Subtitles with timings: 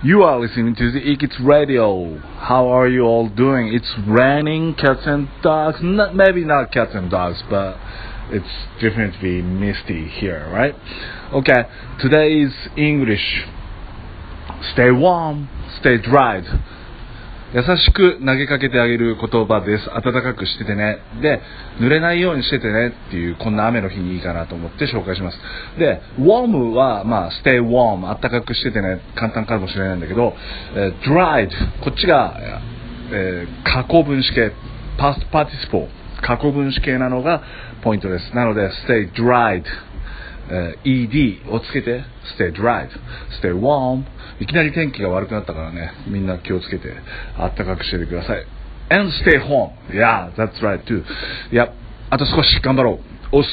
[0.00, 2.20] You are listening to the Ikits Radio.
[2.20, 3.74] How are you all doing?
[3.74, 5.78] It's raining, cats and dogs.
[5.82, 7.76] Not, maybe not cats and dogs, but
[8.30, 8.46] it's
[8.80, 10.72] definitely misty here, right?
[11.32, 11.64] Okay,
[11.98, 13.44] today's English.
[14.72, 15.48] Stay warm,
[15.80, 16.44] stay dried.
[17.54, 19.86] 優しく投げかけてあげる言葉です。
[19.86, 20.98] 暖かくしててね。
[21.22, 21.40] で、
[21.80, 25.38] 濡れないようにしててねっていう、こんな雨の日にいいかなと思って紹介します。
[25.78, 30.34] で、warm は、まあ、stay warm、暖かくしててね、簡単かもしれないんだけど、
[30.74, 31.48] えー、dried、
[31.82, 32.38] こっちが、
[33.12, 34.52] えー、過去分詞形、
[34.98, 35.88] past participle、
[36.20, 37.42] 過去分詞形なのが
[37.82, 38.34] ポイントです。
[38.34, 39.62] なので、stay dried、
[40.50, 42.04] えー、ed をつけて、
[42.38, 42.88] stay dried、
[43.42, 44.04] stay warm、
[44.40, 46.94] いきなり天気が悪くなったからね、みんな気をつけて、
[47.36, 48.46] あったかくしててください。
[48.90, 49.72] and stay home.
[49.92, 51.04] Yeah, that's right too.
[51.52, 51.72] いや、
[52.10, 53.00] あと少し頑張ろ
[53.32, 53.36] う。
[53.36, 53.48] おっす。